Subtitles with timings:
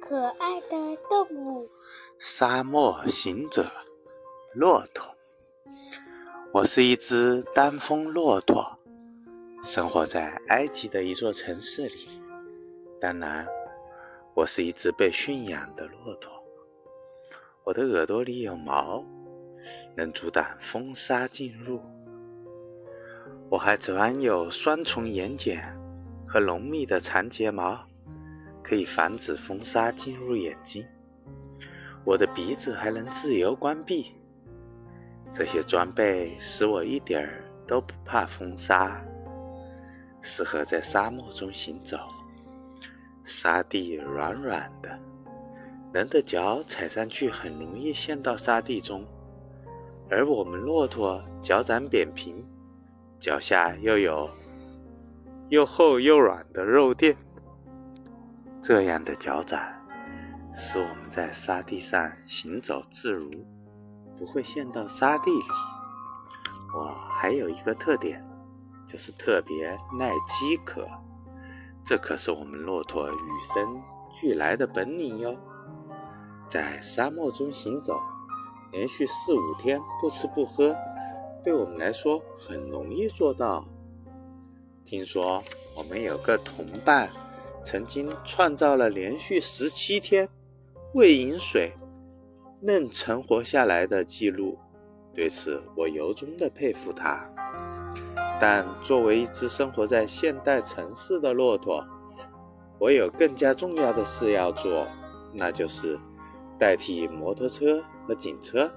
[0.00, 1.68] 可爱的动物，
[2.18, 3.64] 沙漠行者，
[4.54, 5.14] 骆驼。
[6.52, 8.78] 我是一只单峰骆驼，
[9.62, 12.08] 生活在埃及的一座城市里。
[13.00, 13.46] 当然，
[14.34, 16.42] 我是一只被驯养的骆驼。
[17.64, 19.04] 我的耳朵里有毛，
[19.96, 21.80] 能阻挡风沙进入。
[23.50, 25.60] 我还长有双重眼睑
[26.26, 27.89] 和浓密的长睫毛。
[28.70, 30.86] 可以防止风沙进入眼睛，
[32.04, 34.14] 我的鼻子还能自由关闭。
[35.28, 39.04] 这些装备使我一点儿都不怕风沙，
[40.22, 41.98] 适合在沙漠中行走。
[43.24, 44.96] 沙地软软的，
[45.92, 49.04] 人的脚踩上去很容易陷到沙地中，
[50.08, 52.48] 而我们骆驼脚掌扁平，
[53.18, 54.30] 脚下又有
[55.48, 57.16] 又厚又软的肉垫。
[58.72, 59.60] 这样的脚掌
[60.54, 63.28] 使我们在沙地上行走自如，
[64.16, 65.44] 不会陷到沙地里。
[66.72, 66.84] 我
[67.18, 68.24] 还有一个特点，
[68.86, 70.86] 就是特别耐饥渴，
[71.84, 75.36] 这可是我们骆驼与生俱来的本领哟。
[76.46, 78.00] 在沙漠中行走，
[78.70, 80.76] 连续四五天不吃不喝，
[81.42, 83.64] 对我们来说很容易做到。
[84.84, 85.42] 听说
[85.76, 87.10] 我们有个同伴。
[87.62, 90.28] 曾经创造了连续十七天
[90.94, 91.72] 未饮水
[92.62, 94.58] 仍存活下来的记录，
[95.14, 97.22] 对此我由衷的佩服他。
[98.40, 101.86] 但作为一只生活在现代城市的骆驼，
[102.78, 104.86] 我有更加重要的事要做，
[105.34, 105.98] 那就是
[106.58, 108.72] 代替摩托车和警车，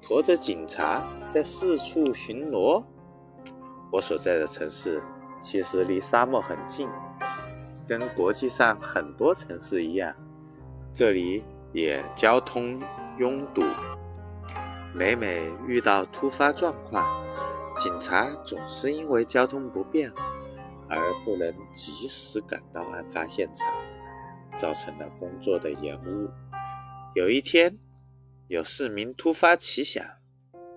[0.00, 2.82] 驮着警察在四处巡逻。
[3.92, 5.02] 我所在的城市
[5.38, 6.88] 其实离沙漠很近。
[7.86, 10.14] 跟国际上很多城市一样，
[10.92, 12.80] 这里也交通
[13.18, 13.62] 拥堵。
[14.94, 17.24] 每每遇到突发状况，
[17.76, 20.12] 警察总是因为交通不便
[20.88, 23.66] 而不能及时赶到案发现场，
[24.56, 26.30] 造成了工作的延误。
[27.14, 27.78] 有一天，
[28.46, 30.04] 有市民突发奇想：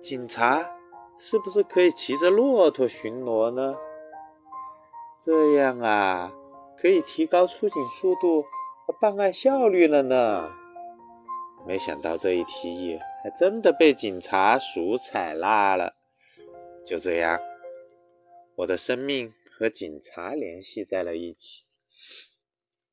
[0.00, 0.64] 警察
[1.18, 3.74] 是不是可以骑着骆驼巡逻呢？
[5.20, 6.32] 这样啊。
[6.78, 8.42] 可以提高出警速度
[8.86, 10.50] 和办案效率了呢。
[11.66, 15.94] 没想到这一提议还真的被警察署采纳了。
[16.84, 17.40] 就这样，
[18.56, 21.62] 我的生命和警察联系在了一起。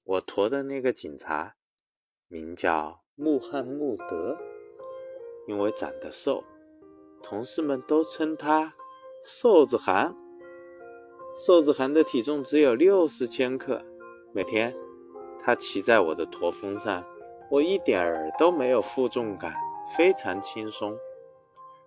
[0.03, 1.56] 我驮的那个警察
[2.28, 4.38] 名叫穆罕默德，
[5.48, 6.44] 因为长得瘦，
[7.22, 8.74] 同事们都称他
[9.22, 10.16] “瘦子韩”。
[11.36, 13.81] 瘦子涵的体重只有六十千克，
[14.34, 14.74] 每天
[15.44, 17.03] 他骑在我的驼峰上，
[17.50, 19.53] 我一点儿都没有负重感，
[19.96, 20.97] 非常轻松。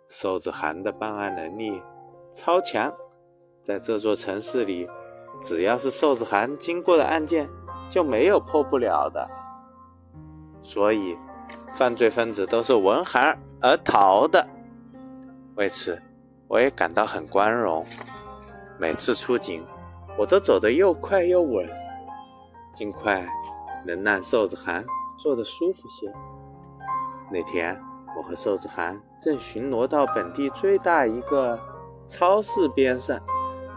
[0.08, 1.82] 瘦子涵的办案能力
[2.32, 2.92] 超强，
[3.60, 4.88] 在这座城市里，
[5.42, 7.48] 只要是瘦子涵经过的案件，
[7.90, 9.28] 就没有破不了的。
[10.62, 11.16] 所以，
[11.72, 14.48] 犯罪分子都是闻寒而逃的。
[15.56, 16.02] 为此，
[16.48, 17.84] 我也感到很光荣。
[18.78, 19.64] 每次出警，
[20.18, 21.68] 我都走得又快又稳，
[22.72, 23.24] 尽快
[23.86, 24.84] 能让瘦子涵
[25.16, 26.12] 坐得舒服些。
[27.30, 27.80] 那天，
[28.16, 31.58] 我和瘦子涵正巡逻到本地最大一个
[32.04, 33.20] 超市边上，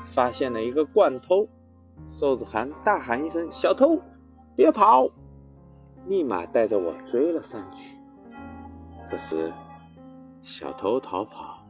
[0.05, 1.47] 发现了一个惯偷。
[2.09, 3.99] 瘦子涵大喊一声：“小偷，
[4.55, 5.09] 别跑！”
[6.07, 7.97] 立马带着我追了上去。
[9.05, 9.53] 这时，
[10.41, 11.65] 小偷逃跑，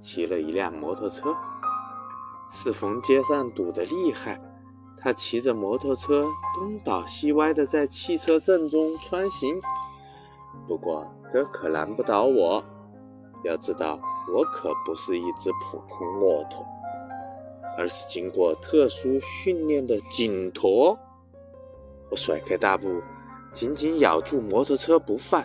[0.00, 1.34] 骑了一辆摩托车。
[2.50, 4.40] 适逢街上堵得厉害，
[4.96, 9.60] 他骑着摩托车东倒西歪的在汽车阵中穿行。
[10.66, 12.64] 不过这可难不倒我，
[13.44, 14.00] 要知道
[14.32, 16.64] 我可不是一只普通骆驼，
[17.76, 20.96] 而是经过特殊训练的警驼。
[22.10, 23.02] 我甩开大步，
[23.50, 25.44] 紧紧咬住摩托车不放。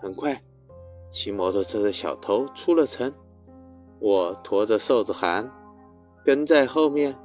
[0.00, 0.42] 很快，
[1.10, 3.12] 骑摩托车的小偷出了城，
[3.98, 5.52] 我驮着瘦子涵。
[6.22, 7.16] 跟在后面，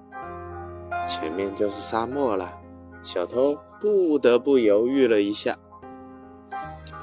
[1.06, 2.58] 前面就是沙漠了。
[3.04, 5.58] 小偷不得不犹豫了一下，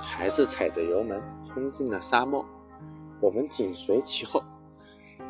[0.00, 2.44] 还是踩着油门冲进了沙漠。
[3.20, 4.42] 我们紧随其后。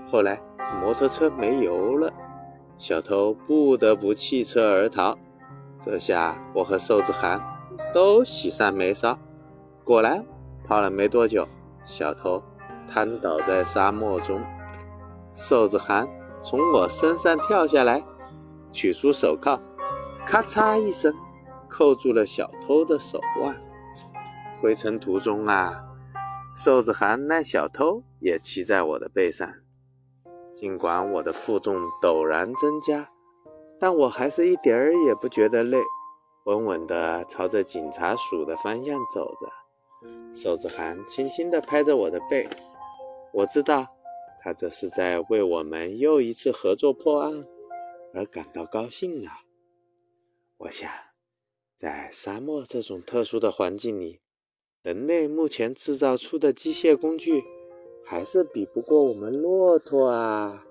[0.07, 0.41] 后来
[0.81, 2.13] 摩托车没油了，
[2.79, 5.19] 小偷不得不弃车而逃。
[5.79, 7.41] 这下我和瘦子涵
[7.93, 9.19] 都喜上眉梢。
[9.85, 10.25] 果然，
[10.65, 11.47] 跑了没多久，
[11.85, 12.43] 小偷
[12.89, 14.41] 瘫倒在沙漠中。
[15.35, 16.09] 瘦子涵。
[16.43, 18.05] 从我身上跳下来，
[18.73, 19.61] 取出手铐，
[20.27, 21.15] 咔嚓一声，
[21.69, 23.57] 扣住了小偷的手腕。
[24.61, 25.85] 回程途中啊，
[26.55, 29.49] 瘦子涵那小偷也骑在我的背上。
[30.53, 33.09] 尽管我的负重陡然增加，
[33.81, 35.79] 但我还是一点儿也不觉得累，
[36.45, 39.47] 稳稳地朝着警察署的方向走着。
[40.35, 42.49] 瘦子涵轻轻地拍着我的背，
[43.33, 43.92] 我知道
[44.43, 47.47] 他这是在为我们又一次合作破案
[48.13, 49.43] 而感到高兴啊。
[50.59, 50.91] 我想，
[51.77, 54.21] 在沙漠这种特殊的环境里，
[54.83, 57.45] 人类目前制造出的机械工具。
[58.05, 60.65] 还是比不过我们骆驼啊！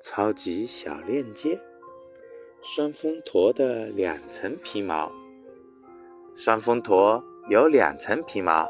[0.00, 1.58] 超级小链接，
[2.62, 5.10] 双峰驼的两层皮毛。
[6.36, 8.68] 双峰驼有两层皮毛，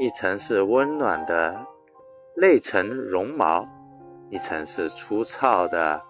[0.00, 1.66] 一层是温暖的
[2.38, 3.66] 内层绒毛，
[4.28, 6.02] 一层是粗糙的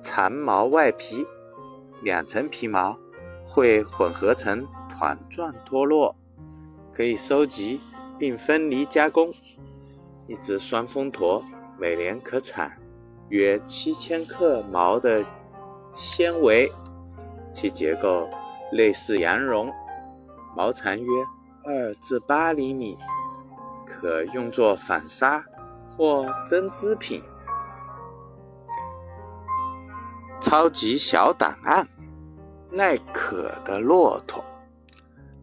[0.00, 1.26] 长毛外皮。
[2.02, 2.98] 两层皮毛
[3.44, 6.16] 会混合成团状脱落，
[6.92, 7.80] 可以收集。
[8.16, 9.34] 并分离加工，
[10.28, 11.44] 一只双峰驼
[11.76, 12.80] 每年可产
[13.28, 15.26] 约七千克毛的
[15.96, 16.70] 纤维，
[17.50, 18.30] 其结构
[18.70, 19.68] 类似羊绒，
[20.56, 21.10] 毛长约
[21.64, 22.96] 二至八厘米，
[24.00, 25.44] 可用作纺纱
[25.96, 27.22] 或针织品。
[30.40, 31.88] 超级小档案：
[32.70, 34.44] 耐渴的骆驼，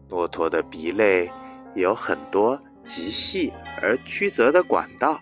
[0.08, 1.30] 骆驼的鼻内。
[1.74, 3.50] 有很多极细
[3.80, 5.18] 而曲折的管道，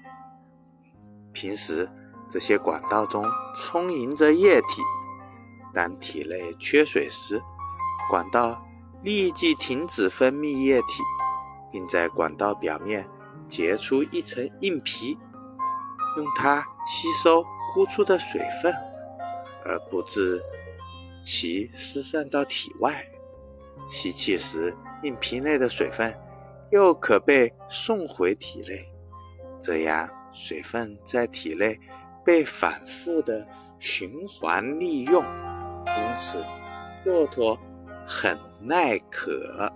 [1.32, 1.88] 平时
[2.28, 3.24] 这些管道中
[3.54, 4.82] 充盈着液体。
[5.72, 7.40] 当体内缺水时，
[8.10, 8.66] 管道
[9.00, 11.04] 立即停止分泌液体，
[11.70, 13.08] 并在管道表面
[13.50, 15.18] 结出一层硬皮，
[16.16, 18.72] 用它吸收呼出的水分，
[19.66, 20.40] 而不致
[21.22, 23.04] 其失散到体外。
[23.90, 26.16] 吸气时，硬皮内的水分。
[26.70, 28.88] 又可被送回体内，
[29.60, 31.76] 这样水分在体内
[32.24, 33.44] 被反复的
[33.80, 35.24] 循环利用，
[35.84, 36.44] 因此
[37.04, 37.58] 骆驼
[38.06, 39.68] 很耐渴。